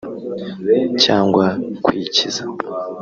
[1.03, 1.45] cyangwa
[1.83, 2.43] kwikiza”